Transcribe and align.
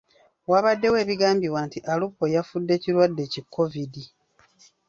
Wabaddewo 0.51 0.97
ebigambibwa 1.03 1.59
nti 1.67 1.79
Alupo 1.91 2.23
yafudde 2.35 2.73
kirwadde 2.81 3.23
ki 3.31 3.41
Kovidi. 3.53 4.03